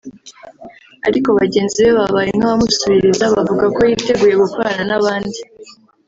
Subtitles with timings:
[1.07, 5.37] ariko bagenzi be babaye nk’abamusubiriza bavuga ko yiteguye gukorana n’abandi